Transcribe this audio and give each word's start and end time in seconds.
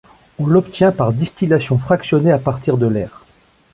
On 0.39 0.47
l'obtient 0.47 0.91
par 0.91 1.13
distillation 1.13 1.77
fractionnée 1.77 2.31
à 2.31 2.39
partir 2.39 2.77
de 2.79 2.87
l'air. 2.87 3.23